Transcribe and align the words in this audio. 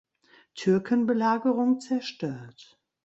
Türkenbelagerung 0.55 1.79
zerstört. 1.79 2.79